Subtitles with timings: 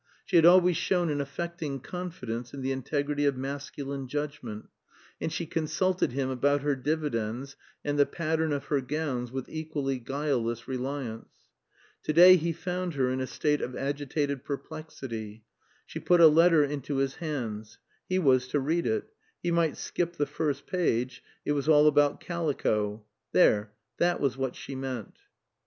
[0.25, 4.67] She had always shown an affecting confidence in the integrity of masculine judgment,
[5.21, 9.99] and she consulted him about her dividends and the pattern of her gowns with equally
[9.99, 11.29] guileless reliance.
[12.01, 15.43] To day he found her in a state of agitated perplexity.
[15.85, 17.77] She put a letter into his hands.
[18.09, 19.07] He was to read it;
[19.43, 23.05] he might skip the first page, it was all about calico.
[23.33, 25.19] There that was what she meant.